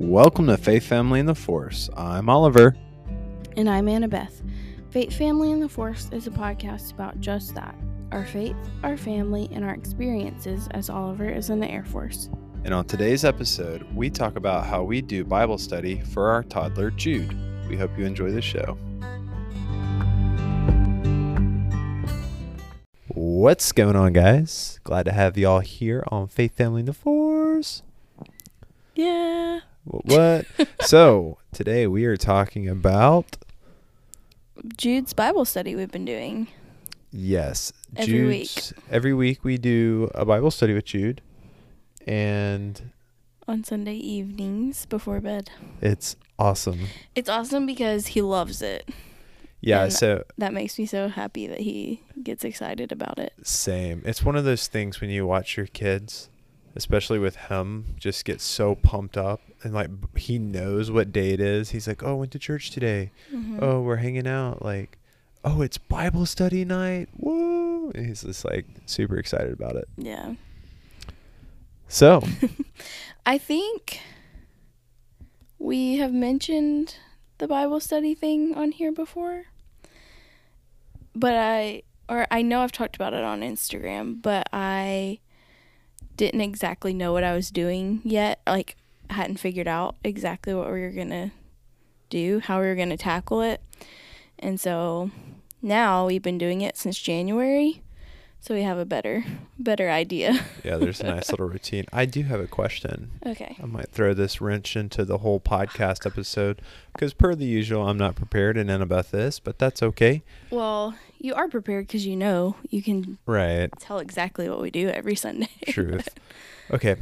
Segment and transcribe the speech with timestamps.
[0.00, 1.90] Welcome to Faith Family in the Force.
[1.96, 2.76] I'm Oliver.
[3.56, 4.48] And I'm Annabeth.
[4.90, 7.74] Faith Family in the Force is a podcast about just that
[8.12, 8.54] our faith,
[8.84, 12.30] our family, and our experiences as Oliver is in the Air Force.
[12.62, 16.92] And on today's episode, we talk about how we do Bible study for our toddler
[16.92, 17.36] Jude.
[17.68, 18.78] We hope you enjoy the show.
[23.08, 24.78] What's going on, guys?
[24.84, 27.82] Glad to have you all here on Faith Family in the Force.
[28.94, 29.60] Yeah.
[30.04, 30.46] What?
[30.82, 33.38] so, today we are talking about
[34.76, 36.48] Jude's Bible study we've been doing.
[37.10, 38.50] yes, Every week.
[38.90, 41.22] Every week we do a Bible study with Jude,
[42.06, 42.90] and
[43.46, 45.50] on Sunday evenings before bed.
[45.80, 46.80] it's awesome.
[47.14, 48.88] It's awesome because he loves it.
[49.62, 53.32] Yeah, And- so That makes me so happy that he gets excited about it.
[53.42, 54.02] Same.
[54.04, 56.28] It's one of those things when you watch your kids,
[56.76, 61.40] especially with him, just get so pumped up and like he knows what day it
[61.40, 61.70] is.
[61.70, 63.10] He's like, "Oh, I went to church today.
[63.32, 63.58] Mhm.
[63.60, 64.62] Oh, we're hanging out.
[64.64, 64.98] Like,
[65.44, 67.08] oh, it's Bible study night.
[67.16, 69.88] Woo!" And he's just like super excited about it.
[69.96, 70.34] Yeah.
[71.88, 72.22] So,
[73.26, 74.00] I think
[75.58, 76.96] we have mentioned
[77.38, 79.44] the Bible study thing on here before.
[81.14, 85.18] But I or I know I've talked about it on Instagram, but I
[86.16, 88.40] didn't exactly know what I was doing yet.
[88.46, 88.76] Like
[89.10, 91.30] hadn't figured out exactly what we were going to
[92.10, 93.60] do, how we were going to tackle it.
[94.38, 95.10] And so
[95.62, 97.82] now we've been doing it since January.
[98.40, 99.24] So we have a better
[99.58, 100.44] better idea.
[100.64, 101.86] yeah, there's a nice little routine.
[101.92, 103.10] I do have a question.
[103.26, 103.56] okay.
[103.60, 106.62] I might throw this wrench into the whole podcast episode
[106.92, 110.22] because, per the usual, I'm not prepared and Annabeth is, but that's okay.
[110.50, 113.70] Well, you are prepared because you know you can Right.
[113.80, 115.48] tell exactly what we do every Sunday.
[115.68, 116.08] Truth.
[116.70, 116.96] Okay.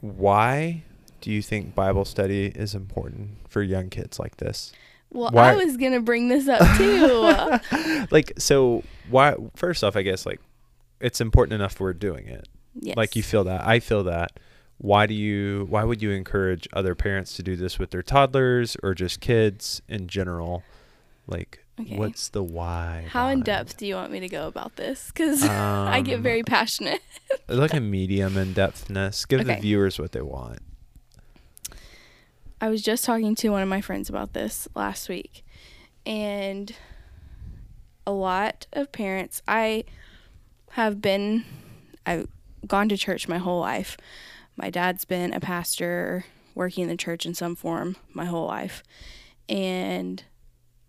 [0.00, 0.82] Why
[1.24, 4.72] do you think Bible study is important for young kids like this?
[5.10, 8.06] well, Why- I was gonna bring this up too.
[8.10, 9.36] Like, so why?
[9.56, 10.40] First off, I guess like
[11.00, 12.46] it's important enough we're doing it.
[12.78, 12.96] yes.
[12.96, 13.66] Like you feel that.
[13.66, 14.38] I feel that.
[14.78, 15.66] Why do you?
[15.70, 19.80] Why would you encourage other parents to do this with their toddlers or just kids
[19.88, 20.62] in general?
[21.26, 21.96] Like, Okay.
[21.96, 23.06] what's the why?
[23.08, 25.06] How in depth do you want me to go about this?
[25.06, 27.00] Because I get Um, very passionate.
[27.48, 29.26] Like a medium in depthness.
[29.26, 30.58] Give the viewers what they want.
[32.64, 35.44] I was just talking to one of my friends about this last week,
[36.06, 36.74] and
[38.06, 39.42] a lot of parents.
[39.46, 39.84] I
[40.70, 41.44] have been,
[42.06, 42.26] I've
[42.66, 43.98] gone to church my whole life.
[44.56, 48.82] My dad's been a pastor working in the church in some form my whole life,
[49.46, 50.24] and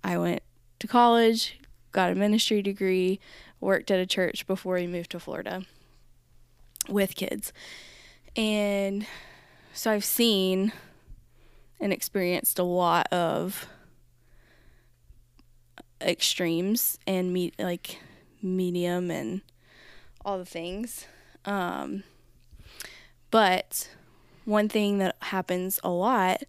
[0.01, 0.43] I went
[0.79, 1.59] to college,
[1.91, 3.19] got a ministry degree,
[3.59, 5.65] worked at a church before we moved to Florida
[6.87, 7.51] with kids,
[8.37, 9.05] and
[9.73, 10.71] so I've seen
[11.79, 13.67] and experienced a lot of
[16.01, 17.99] extremes and me like
[18.41, 19.41] medium and
[20.23, 21.05] all the things
[21.45, 22.03] um
[23.31, 23.89] but
[24.43, 26.43] one thing that happens a lot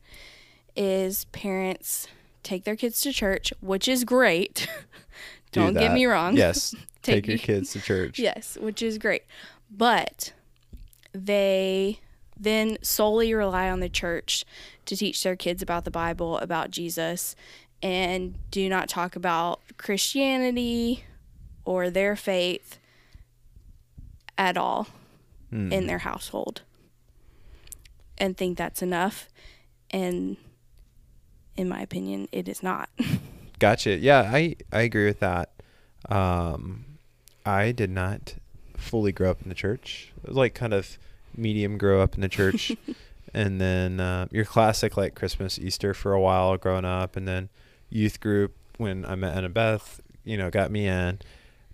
[0.74, 2.08] is parents
[2.42, 4.68] take their kids to church which is great
[5.52, 6.74] Do don't get me wrong Yes.
[7.02, 8.18] Take Take your kids to church.
[8.18, 9.22] Yes, which is great.
[9.70, 10.32] But
[11.12, 12.00] they
[12.38, 14.44] then solely rely on the church
[14.84, 17.34] to teach their kids about the Bible, about Jesus,
[17.82, 21.04] and do not talk about Christianity
[21.64, 22.78] or their faith
[24.38, 24.88] at all
[25.50, 25.72] Hmm.
[25.72, 26.62] in their household
[28.18, 29.28] and think that's enough.
[29.90, 30.36] And
[31.56, 32.88] in my opinion, it is not.
[33.58, 33.96] Gotcha.
[33.96, 35.50] Yeah, I I agree with that.
[36.08, 36.84] Um,
[37.44, 38.34] I did not
[38.76, 40.12] fully grow up in the church.
[40.22, 40.98] It was like kind of
[41.36, 42.72] medium grow up in the church,
[43.34, 47.48] and then uh, your classic like Christmas, Easter for a while growing up, and then
[47.90, 50.00] youth group when I met Annabeth.
[50.24, 51.20] You know, got me in.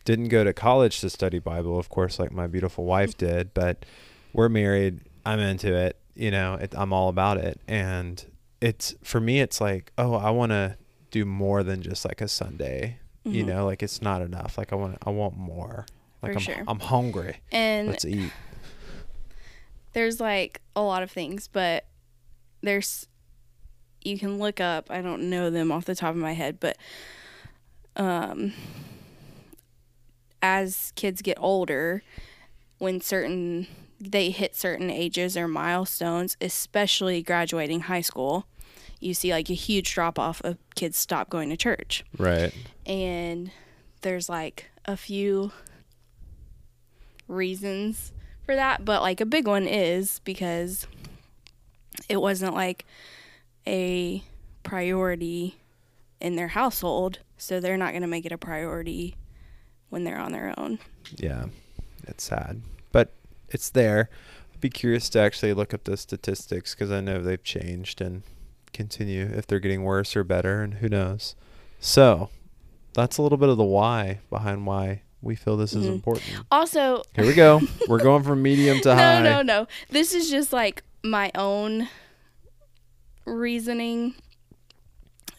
[0.04, 3.84] Didn't go to college to study Bible, of course, like my beautiful wife did, but
[4.32, 5.00] we're married.
[5.24, 5.96] I'm into it.
[6.14, 8.22] You know, it, I'm all about it, and
[8.60, 9.40] it's for me.
[9.40, 10.76] It's like, oh, I want to
[11.10, 12.98] do more than just like a Sunday.
[13.24, 13.46] You Mhm.
[13.46, 14.58] know, like it's not enough.
[14.58, 15.86] Like I want, I want more.
[16.22, 16.64] Like For I'm, sure.
[16.66, 17.36] I'm hungry.
[17.52, 18.32] And Let's eat.
[19.92, 21.86] There's like a lot of things, but
[22.62, 23.08] there's
[24.04, 24.90] you can look up.
[24.90, 26.76] I don't know them off the top of my head, but
[27.96, 28.52] um,
[30.40, 32.02] as kids get older,
[32.78, 33.66] when certain
[34.00, 38.46] they hit certain ages or milestones, especially graduating high school,
[38.98, 42.04] you see like a huge drop off of kids stop going to church.
[42.18, 42.52] Right.
[42.84, 43.52] And
[44.00, 45.52] there's like a few
[47.28, 48.12] reasons
[48.52, 50.86] for that, but like a big one is because
[52.08, 52.84] it wasn't like
[53.66, 54.22] a
[54.62, 55.56] priority
[56.20, 59.16] in their household, so they're not going to make it a priority
[59.88, 60.78] when they're on their own.
[61.16, 61.46] Yeah,
[62.06, 62.60] it's sad,
[62.92, 63.14] but
[63.48, 64.10] it's there.
[64.52, 68.22] I'd be curious to actually look up the statistics because I know they've changed and
[68.74, 71.34] continue if they're getting worse or better, and who knows.
[71.80, 72.28] So
[72.92, 75.92] that's a little bit of the why behind why we feel this is Mhm.
[75.94, 76.26] important.
[76.50, 77.60] Also, Here we go.
[77.88, 79.22] We're going from medium to no, high.
[79.22, 79.66] No, no, no.
[79.90, 81.88] This is just like my own
[83.24, 84.14] reasoning.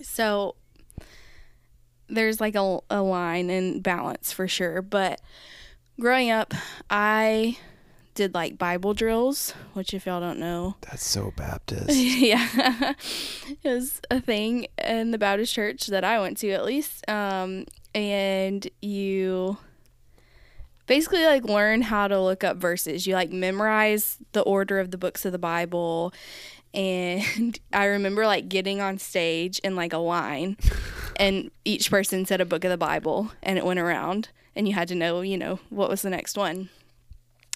[0.02, 0.56] So
[2.08, 4.82] there's like a, a line and balance for sure.
[4.82, 5.22] But
[6.00, 6.54] growing up,
[6.90, 7.58] I
[8.14, 11.90] did like Bible drills, which, if y'all don't know, That's so Baptist.
[11.96, 12.94] yeah,
[13.64, 17.10] it was a thing in the Baptist church that I went to, at least.
[17.10, 17.66] Um,
[17.96, 19.58] and you
[20.94, 23.08] basically like learn how to look up verses.
[23.08, 26.14] You like memorize the order of the books of the Bible.
[26.72, 30.56] And I remember like getting on stage in like a line,
[31.16, 34.76] and each person said a book of the Bible, and it went around, and you
[34.76, 36.70] had to know, you know, what was the next one.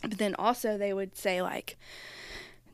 [0.01, 1.78] But then also they would say like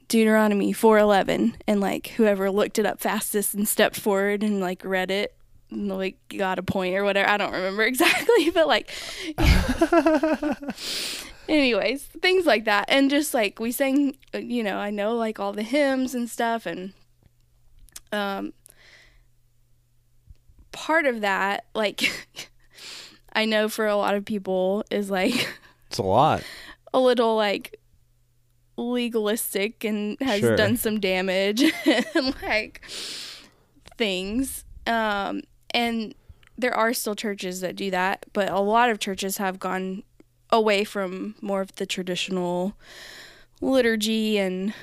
[0.08, 5.12] Deuteronomy 4:11 and like whoever looked it up fastest and stepped forward and like read
[5.12, 5.36] it
[5.74, 7.30] like got a point or whatever.
[7.30, 8.90] I don't remember exactly, but like
[11.50, 12.86] anyways, things like that.
[12.88, 16.66] And just like we sang, you know, I know like all the hymns and stuff
[16.66, 16.94] and
[18.12, 18.54] um
[20.72, 22.28] part of that like
[23.34, 25.52] I know for a lot of people is like
[25.88, 26.44] It's a lot.
[26.94, 27.80] a little like
[28.78, 30.56] legalistic and has Sure.
[30.56, 32.82] done some damage and like
[33.98, 35.42] things um
[35.74, 36.14] and
[36.58, 40.04] there are still churches that do that but a lot of churches have gone
[40.52, 42.76] away from more of the traditional
[43.60, 44.74] liturgy and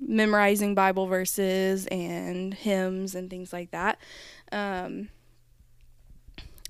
[0.00, 3.98] memorizing bible verses and hymns and things like that.
[4.50, 5.10] Um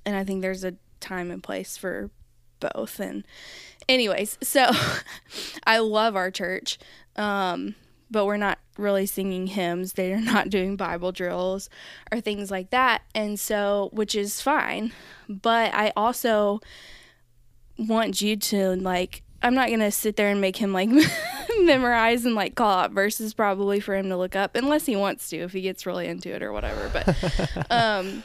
[0.05, 2.11] and i think there's a time and place for
[2.58, 3.00] both.
[3.00, 3.25] And
[3.88, 4.70] anyways so
[5.66, 6.78] i love our church
[7.16, 7.75] um
[8.11, 9.94] but we're not really singing hymns.
[9.94, 11.69] They're not doing bible drills
[12.12, 13.02] or things like that.
[13.14, 14.93] And so which is fine.
[15.28, 16.61] But i also
[17.78, 20.90] want Jude to like i'm not gonna sit there and make him like
[21.62, 25.31] memorize and like call out verses probably for him to look up unless he wants
[25.31, 26.90] to if he gets really into it or whatever.
[26.93, 28.23] But um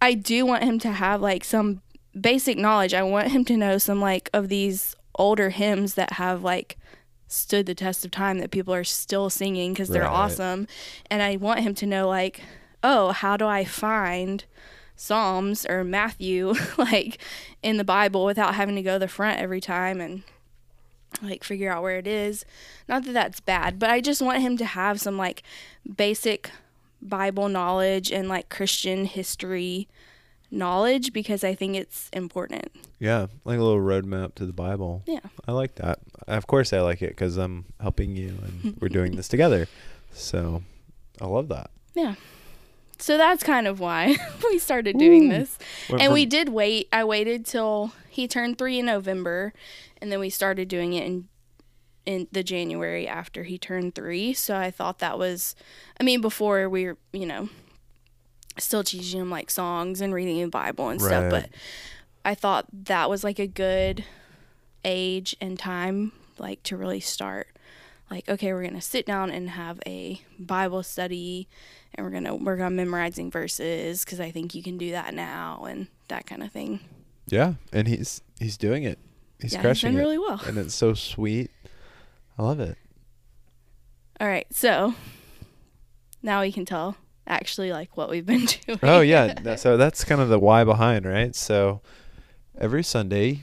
[0.00, 1.80] i do want him to have like some
[2.18, 2.94] basic knowledge.
[2.94, 6.76] I want him to know some like of these older hymns that have like
[7.34, 10.10] stood the test of time that people are still singing because they're Right.
[10.10, 10.66] awesome.
[11.10, 12.40] And I want him to know like,
[12.82, 14.44] oh, how do I find
[14.96, 17.18] Psalms or Matthew like
[17.62, 20.22] in the Bible without having to go to the front every time and
[21.22, 22.44] like figure out where it is.
[22.88, 25.42] Not that that's bad, but I just want him to have some like
[25.96, 26.50] basic
[27.02, 29.88] Bible knowledge and like Christian history
[30.54, 32.72] knowledge because I think it's important.
[32.98, 35.02] Yeah, like a little roadmap to the Bible.
[35.06, 35.20] Yeah.
[35.46, 36.00] I like that.
[36.26, 39.66] Of course, I like it because I'm helping you and we're doing this together.
[40.12, 40.62] So
[41.20, 41.70] I love that.
[41.94, 42.14] Yeah.
[42.98, 45.38] So that's kind of why we started doing Ooh.
[45.38, 45.58] this.
[45.90, 46.88] Went and we did wait.
[46.92, 49.52] I waited till he turned 3 in November
[50.00, 51.28] and then we started doing it in
[52.06, 54.34] in the January after he turned 3.
[54.34, 55.56] So I thought that was
[55.98, 57.48] I mean before we were, you know,
[58.58, 61.50] still teaching him like songs and reading the Bible and stuff, but
[62.24, 64.04] I thought that was like a good
[64.84, 67.46] age and time like to really start
[68.10, 71.48] like okay we're gonna sit down and have a bible study
[71.94, 75.64] and we're gonna work on memorizing verses because i think you can do that now
[75.64, 76.80] and that kind of thing
[77.28, 78.98] Yeah, and he's he's doing it.
[79.40, 81.50] He's yeah crushing it, really well and it's so sweet.
[82.38, 82.76] I love it.
[84.20, 84.92] all right so
[86.22, 86.96] now we can tell
[87.26, 91.04] actually like what we've been doing Oh yeah, so that's kind of the why behind,
[91.06, 91.34] right?
[91.34, 91.80] So
[92.58, 93.42] every Sunday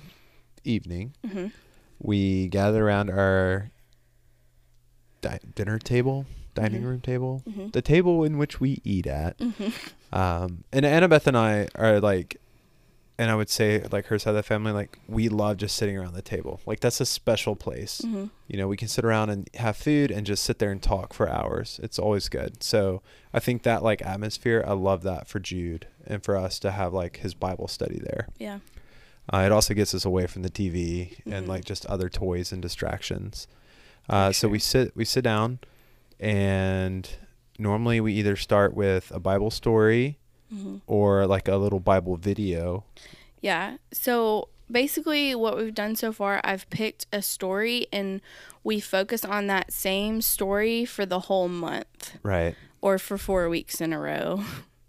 [0.64, 1.48] evening, hmm
[2.00, 3.70] we gather around our
[5.22, 6.86] di- dinner table, dining Mhm.
[6.86, 9.38] room table, hmm the table in which we eat at.
[9.40, 9.70] hmm
[10.12, 12.38] Um, and Annabeth and I are like,
[13.22, 15.98] and I would say like her side of the family, like we love just sitting
[15.98, 16.60] around the table.
[16.66, 18.02] Like that's a special place.
[18.04, 20.82] hmm You know, we can sit around and have food and just sit there and
[20.82, 21.80] talk for hours.
[21.84, 22.64] It's always good.
[22.64, 23.02] So
[23.34, 26.94] I think that like atmosphere, I love that for Jude and for us to have
[26.94, 28.28] like his Bible study there.
[28.40, 28.60] yeah
[29.32, 31.50] Uh, it also gets us away from the TV and Mhm.
[31.54, 33.48] like just other toys and distractions.
[34.10, 35.60] Uh, so we sit we sit down,
[36.20, 37.08] and
[37.60, 40.18] normally we either start with a Bible story
[40.52, 42.84] hmm or like a little Bible video.
[43.42, 43.78] Yeah.
[43.92, 48.22] So basically, what we've done so far, I've picked a story and
[48.64, 52.18] we focus on that same story for the whole month.
[52.24, 52.56] Right.
[52.82, 54.44] or for four weeks in a row,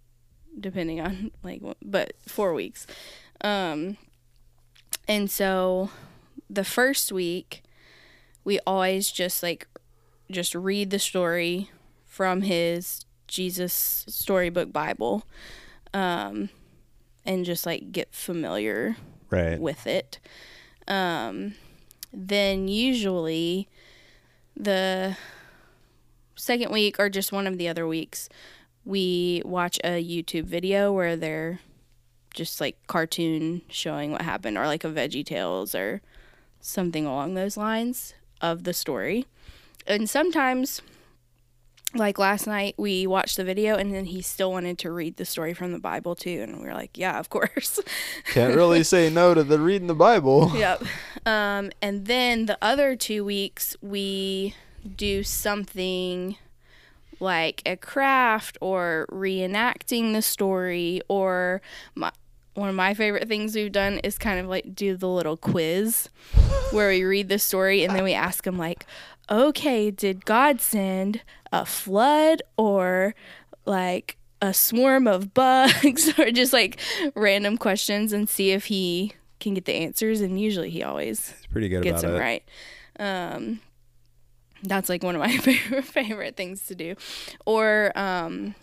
[0.60, 2.86] depending on like, but four weeks.
[3.42, 3.96] Um,
[5.08, 5.90] and so
[6.48, 7.62] the first week,
[8.44, 9.66] we always just like
[10.30, 11.70] just read the story
[12.04, 15.24] from his Jesus storybook Bible,
[15.94, 16.50] um,
[17.24, 18.96] and just like get familiar
[19.30, 19.58] Right.
[19.58, 20.18] with it.
[20.86, 21.54] Um,
[22.12, 23.68] then usually
[24.54, 25.16] the
[26.36, 28.28] second week or just one of the other weeks,
[28.84, 31.60] we watch a YouTube video where they're
[32.34, 36.02] just like cartoon showing what happened or like a Veggie Tales or
[36.60, 38.12] something along those lines
[38.42, 39.24] of the story.
[39.86, 40.82] And sometimes
[41.94, 45.24] like last night we watched the video and then he still wanted to read the
[45.24, 47.80] story from the Bible too and we were like, yeah, of course.
[48.32, 50.52] Can't really say no to the reading the Bible.
[50.54, 50.82] yep.
[51.26, 54.54] Um, and then the other two weeks we
[54.96, 56.36] do something
[57.20, 61.62] like a craft or reenacting the story or
[61.94, 62.10] my
[62.54, 66.08] one of my favorite things we've done is kind of like do the little quiz
[66.70, 68.84] where we read the story and then we ask them like
[69.30, 73.14] okay did god send a flood or
[73.64, 76.12] like a swarm of bugs?
[76.18, 76.80] Or just like
[77.14, 81.46] random questions and see if he can get the answers and usually he always It's
[81.46, 82.18] pretty good gets them it.
[82.18, 82.42] right.
[82.98, 83.60] Um
[84.64, 86.96] that's like one of my favorite favorite things to do.
[87.46, 88.56] Or um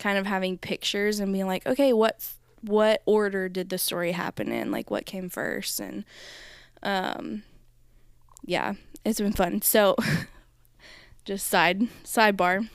[0.00, 4.50] kind of having pictures and being like okay what's what order did the story happen
[4.52, 4.70] in?
[4.70, 5.80] Like what came first?
[5.80, 6.04] And
[6.82, 7.42] um
[8.44, 8.74] yeah
[9.04, 9.62] it's been fun.
[9.62, 9.96] So
[11.24, 12.68] just side sidebar.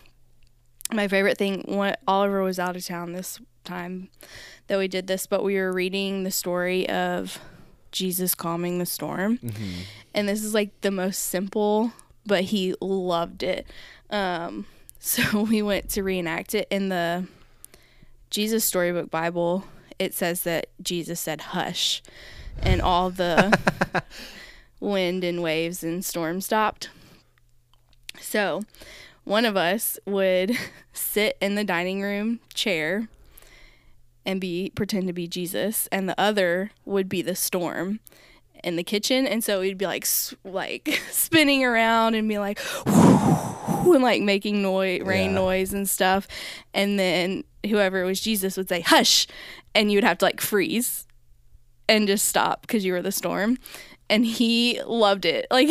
[0.92, 4.10] My favorite thing when oliver was out of town this time
[4.68, 7.40] that we did this but we were reading the story of
[7.92, 9.38] jesus calming the storm.
[9.38, 9.84] Mhm.
[10.14, 11.94] and this is like the most simple
[12.26, 13.66] but he loved it.
[14.10, 14.66] Um
[15.00, 17.28] so we went to reenact it in the
[18.34, 19.64] jesus storybook bible
[20.00, 22.02] it says that jesus said hush
[22.62, 23.58] and all the
[24.84, 26.90] wind and waves and storms stopped.
[28.20, 28.64] So
[29.24, 30.58] one of us would
[30.94, 33.08] sit in the dining room chair
[34.26, 38.00] and be pretend to be jesus and the other would be the storm
[38.64, 39.28] in the kitchen.
[39.28, 40.08] And so we'd be like
[40.44, 42.60] like spinning around and be like
[43.94, 45.36] and like making noise rain Yeah.
[45.36, 46.28] noise and stuff.
[46.74, 49.26] And then whoever it was jesus would say hush
[49.74, 51.08] and you would have to like freeze
[51.88, 53.58] and just stop because you were the storm.
[54.10, 55.48] And he loved it.
[55.50, 55.70] Like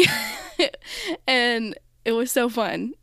[1.26, 2.94] and it was so fun.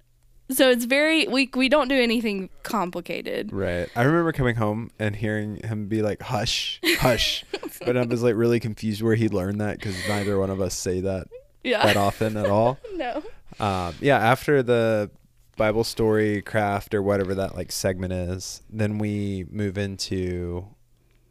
[0.51, 3.54] So it's very we we don't do anything complicated.
[3.54, 3.88] Right.
[3.96, 7.46] I remember coming home and hearing him be like, "Hush, hush,"
[7.86, 10.74] but I was like really confused where he learned that because neither one of us
[10.74, 11.28] say that
[11.63, 11.86] yeah.
[11.86, 12.80] that often at all.
[12.96, 13.22] no
[13.60, 14.18] Um, yeah.
[14.18, 15.12] After the
[15.58, 20.68] Bible story craft or whatever that like segment is, then we move into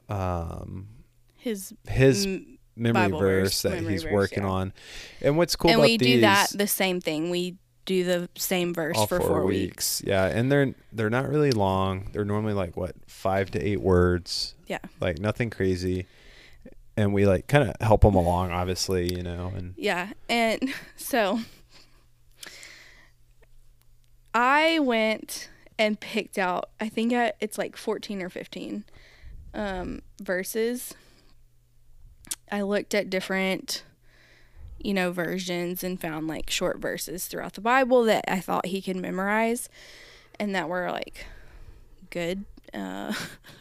[0.08, 0.88] um,
[1.36, 4.50] his his m- memory Bible verse, that memory he's verse, working yeah.
[4.50, 4.72] on.
[5.20, 7.56] And what's cool and about we these do that the same thing we
[7.88, 10.02] do the same verse for four, weeks.
[10.04, 12.10] Yeah, and they're they're not really long.
[12.12, 14.54] They're normally like what five to eight words.
[14.66, 14.78] Yeah.
[15.00, 16.06] like nothing crazy.
[16.98, 19.52] And we like kind of help them along, obviously, you know.
[19.56, 20.10] And Yeah.
[20.28, 21.40] And so
[24.34, 28.84] I went and picked out, I think it's like 14 or 15
[29.54, 30.94] um, verses.
[32.50, 33.84] I looked at different,
[34.78, 38.82] you know, versions and found like short verses throughout the Bible that I thought he
[38.82, 39.68] could memorize
[40.38, 41.26] and that were like
[42.10, 42.44] good.
[42.74, 43.12] Uh,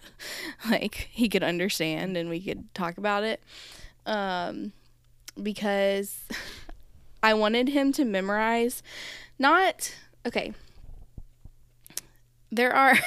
[0.69, 3.41] like he could understand and we could talk about it.
[4.05, 4.71] Um,
[5.41, 6.21] because
[7.23, 8.81] I wanted him to memorize
[9.39, 9.93] not
[10.27, 10.53] okay.
[12.51, 12.97] There are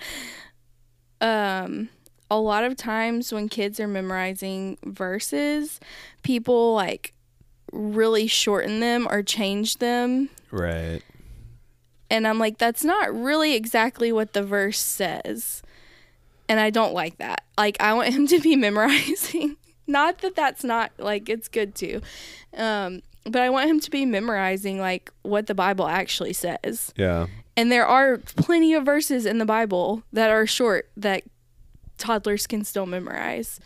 [1.20, 1.88] um
[2.30, 5.78] a lot of times when kids are memorizing verses,
[6.22, 7.12] people like
[7.72, 11.02] really shorten them or change them right,
[12.10, 15.62] and I'm like, that's not really exactly what the verse says.
[16.48, 17.42] And I don't like that.
[17.58, 19.56] Like, I want him to be memorizing.
[19.86, 22.00] Not that that's not like it's good too.
[22.56, 26.92] Um, but I want him to be memorizing like what the Bible actually says.
[26.96, 27.26] yeah,
[27.56, 31.24] And there are plenty of verses in the Bible that are short that
[31.96, 33.60] toddlers can still memorize.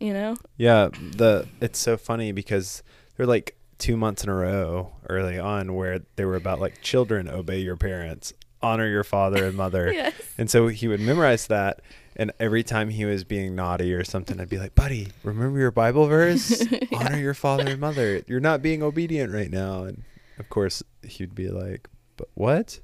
[0.00, 0.36] You know?
[0.56, 0.88] yeah.
[0.92, 2.82] The it's so funny because
[3.16, 7.28] they're like two months in a row early on where they were about like children
[7.28, 8.34] obey your parents,
[8.64, 9.92] honor your father and mother.
[9.92, 10.14] Yes.
[10.38, 11.80] And so he would memorize that.
[12.16, 15.70] And every time he was being naughty or something, I'd be like, buddy, remember your
[15.72, 16.64] Bible verse?
[16.92, 18.22] Honor your father and mother.
[18.26, 19.84] You're not being obedient right now.
[19.84, 20.04] And
[20.38, 22.78] of course, he'd be like, but what?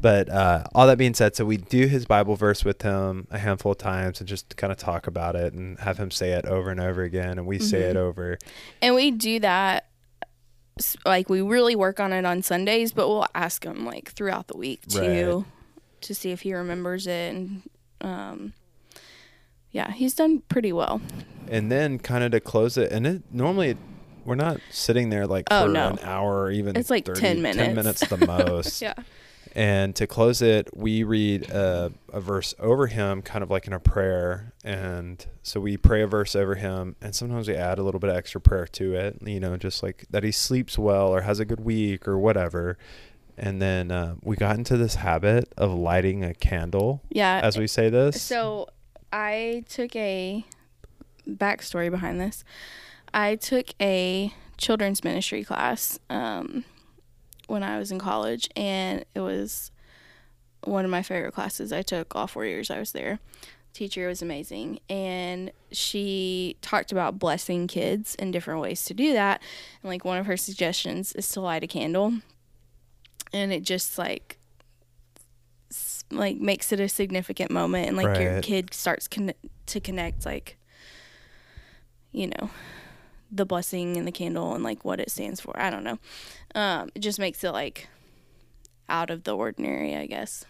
[0.00, 3.38] But uh, all that being said, so we do his Bible verse with him a
[3.38, 6.46] handful of times and just kind of talk about it and have him say it
[6.46, 8.00] over and over again, and we say it Mhm.
[8.00, 8.38] over.
[8.82, 9.86] And we do that.
[11.06, 14.56] Like we really work on it on Sundays, but we'll ask him like throughout the
[14.56, 15.44] week too,
[16.00, 17.34] to see if he remembers it.
[17.34, 17.62] And
[18.00, 18.52] um,
[19.70, 21.00] yeah, he's done pretty well.
[21.48, 23.76] and then kind of to close it and it normally
[24.24, 25.88] we're not sitting there like Oh, for no.
[25.90, 27.58] an hour or even It's like 30, 10 minutes.
[27.66, 28.94] 10 minutes the most Yeah.
[29.54, 33.72] And to close it we read a, a verse over him kind of like in
[33.72, 37.82] a prayer and so we pray a verse over him and sometimes we add a
[37.82, 41.08] little bit of extra prayer to it you know just like that he sleeps well
[41.14, 42.76] or has a good week or whatever
[43.36, 47.40] and then uh, we got into this habit of lighting a candle Yeah.
[47.42, 48.68] as we say this So
[49.12, 50.44] I took a
[51.28, 52.44] backstory behind this.
[53.12, 56.64] I took a children's ministry class um,
[57.46, 59.70] when I was in college, and it was
[60.64, 63.18] one of my favorite classes I took all four years I was there.
[63.72, 69.42] Teacher was amazing, and she talked about blessing kids and different ways to do that.
[69.82, 72.14] And like one of her suggestions is to light a candle,
[73.32, 74.38] and it just like
[76.10, 79.32] like makes it a significant moment and like your kid starts con-
[79.66, 80.56] to connect like
[82.12, 82.50] you know
[83.34, 85.58] the blessing and the candle and like what it stands for.
[85.60, 85.98] I don't know.
[86.54, 87.88] Um it just makes it like
[88.88, 90.44] out of the ordinary i guess.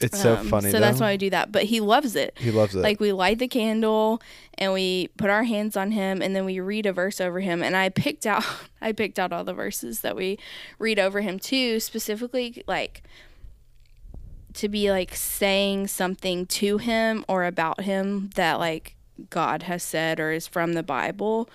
[0.00, 1.52] It's so Um, funny so that's why i do that.
[1.52, 2.36] But he loves it.
[2.38, 2.80] He loves it.
[2.80, 4.20] Like we light the candle
[4.58, 7.62] and we put our hands on him and then we read a verse over him.
[7.62, 8.44] And i picked out
[8.80, 10.38] i picked out all the verses that we
[10.78, 13.02] read over him too specifically like
[14.54, 18.96] to be like saying something to him or about him that like
[19.30, 21.48] god has said or is from the bible.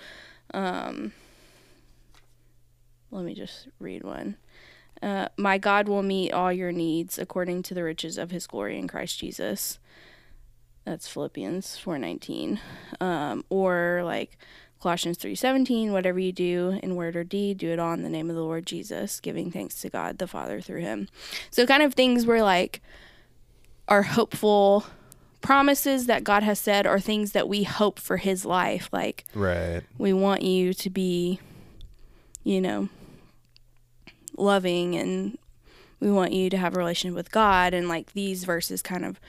[0.52, 1.12] Um
[3.10, 4.36] let me just read one.
[5.02, 8.78] Uh, my God will meet all your needs according to the riches of his glory
[8.78, 9.78] in Christ Jesus.
[10.84, 12.58] That's philippians 4.19
[13.00, 14.38] um, or like
[14.80, 18.30] colossians 3.17 whatever you do in word or deed do it all in the name
[18.30, 21.08] of the lord jesus giving thanks to god the father through him.
[21.50, 22.80] So kind of things where like
[23.86, 24.86] are hopeful
[25.40, 28.88] promises that god has said or things that we hope for his life.
[28.92, 29.82] Like right.
[29.96, 31.40] we want you to be
[32.44, 32.88] you know
[34.36, 35.36] loving and
[36.00, 37.74] we want you to have a relationship with god.
[37.74, 39.20] And like these verses kind of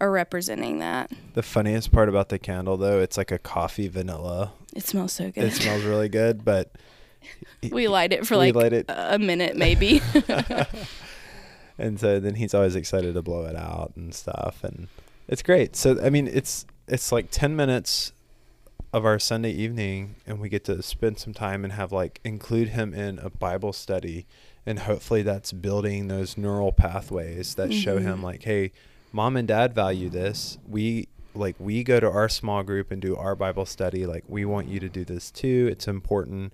[0.00, 1.10] are representing that.
[1.34, 4.52] The funniest part about the candle, though, it's like a coffee vanilla.
[4.74, 5.44] it smells so good.
[5.44, 6.70] It smells really good, but
[7.72, 8.86] we light it for like it.
[8.88, 10.00] a minute maybe.
[11.78, 14.88] And so then he's always excited to blow it out and stuff, and
[15.28, 15.76] it's great.
[15.76, 18.12] So I mean, it's it's like ten minutes
[18.92, 22.68] of our Sunday evening, and we get to spend some time and have like include
[22.70, 24.26] him in a Bible study,
[24.64, 28.22] and hopefully that's building those neural pathways that show him Mhm.
[28.22, 28.72] like, hey,
[29.12, 30.58] mom and dad value this.
[30.66, 34.06] We like we go to our small group and do our Bible study.
[34.06, 35.68] Like we want you to do this too.
[35.70, 36.52] It's important.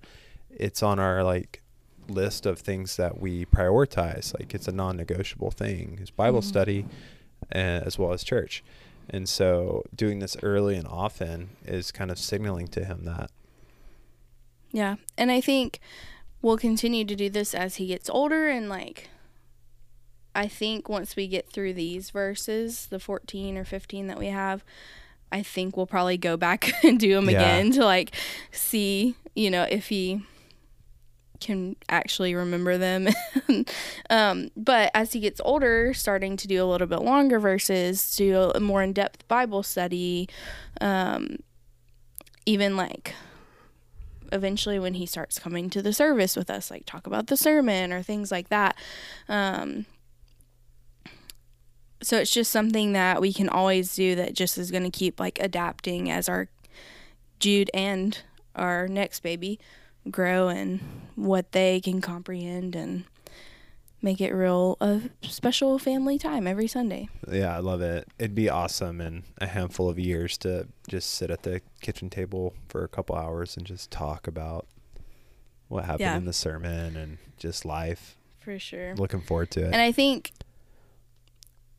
[0.51, 1.61] It's on our like
[2.07, 4.37] list of things that we prioritize.
[4.37, 5.97] Like it's a non-negotiable thing.
[6.01, 6.43] Is Bible Mhm.
[6.43, 6.85] study,
[7.53, 8.63] Uh, as well as church.
[9.09, 13.29] And so doing this early and often is kind of signaling to him that.
[14.71, 15.79] yeah and i think
[16.41, 19.09] we'll continue to do this as he gets older and like
[20.33, 24.63] i think once we get through these verses the 14 or 15 that we have
[25.31, 27.37] i think we'll probably go back and do them Yeah.
[27.39, 28.13] again to like
[28.51, 30.23] see you know if he
[31.39, 33.07] can actually remember them.
[34.09, 38.51] Um, but as he gets older starting to do a little bit longer verses do
[38.53, 40.27] a more in-depth bible study
[40.81, 41.37] um,
[42.45, 43.13] even like
[44.31, 47.91] eventually when he starts coming to the service with us like talk about the sermon
[47.91, 48.75] or things like that.
[49.27, 49.85] Um,
[52.01, 55.19] so it's just something that we can always do that just is going to keep
[55.19, 56.49] like adapting as our
[57.39, 58.21] jude and
[58.55, 59.59] our next baby
[60.11, 60.79] grow and
[61.15, 63.05] what they can comprehend and
[64.01, 68.07] make it real a special family time every sunday Yeah, I love it.
[68.19, 72.53] It'd be awesome in a handful of years to just sit at the kitchen table
[72.67, 74.67] for a couple hours and just talk about
[75.69, 76.17] what happened Yeah.
[76.17, 78.15] in the sermon and just life.
[78.39, 79.73] for sure Looking forward to it.
[79.73, 80.31] And I think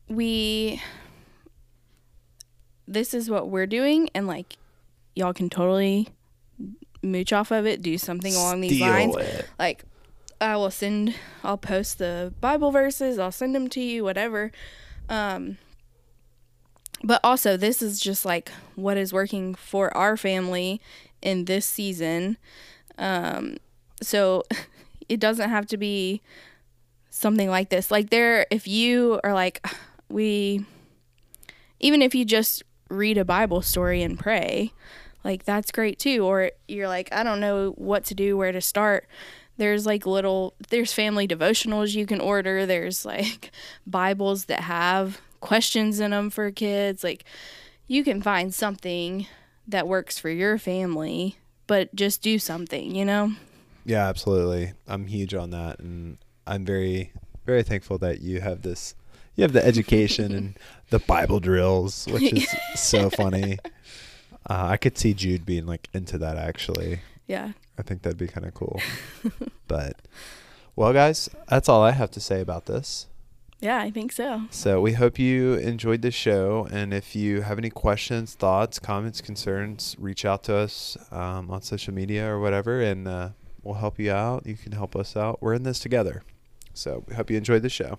[0.09, 0.81] we
[2.87, 4.57] this is what we're doing and like
[5.15, 6.09] y'all can totally
[7.01, 9.15] mooch off of it, do something along these Steal lines.
[9.17, 9.49] it.
[9.57, 9.83] Like
[10.39, 14.51] I will send I'll post the Bible verses, I'll send them to you, whatever.
[15.09, 15.57] Um
[17.03, 20.81] but also this is just like what is working for our family
[21.21, 22.37] in this season.
[22.97, 23.57] Um
[24.01, 24.43] so
[25.09, 26.21] it doesn't have to be
[27.09, 27.89] something like this.
[27.91, 29.65] Like there if you are like
[30.09, 30.65] we
[31.79, 34.71] even if you just read a Bible story and pray,
[35.27, 36.25] like that's great too.
[36.25, 39.07] Or you're like, I don't know what to do, where to start.
[39.57, 42.65] There's like little there's family devotionals you can order.
[42.65, 43.51] There's like
[43.87, 47.03] Bibles that have questions in them for kids.
[47.03, 47.25] Like
[47.87, 49.27] you can find something
[49.67, 51.37] that works for your family,
[51.67, 53.33] but just do something, you know?
[53.83, 54.73] Yeah, absolutely.
[54.87, 57.11] I'm huge on that and I'm very
[57.45, 58.95] very thankful that you have this
[59.35, 60.57] you have the education and
[60.89, 63.59] the Bible drills, which is so funny.
[64.49, 67.01] Uh, I could see Jude being like into that actually.
[67.27, 67.51] Yeah.
[67.77, 68.81] I think that'd be kind of cool.
[69.67, 69.97] but
[70.75, 73.07] well, guys, that's all I have to say about this.
[73.59, 74.43] Yeah, I think so.
[74.51, 79.19] So we hope you enjoyed the show, and if you have any questions, thoughts, comments,
[79.19, 83.29] concerns, reach out to us um, on social media or whatever, and uh,
[83.63, 84.45] we'll help you out.
[84.45, 85.41] You can help us out.
[85.41, 86.21] We're in this together.
[86.75, 87.97] So we hope you enjoyed the show.